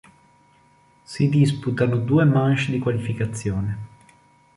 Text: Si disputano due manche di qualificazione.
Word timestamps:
Si 1.05 1.29
disputano 1.29 1.95
due 1.97 2.25
manche 2.25 2.71
di 2.71 2.79
qualificazione. 2.79 3.77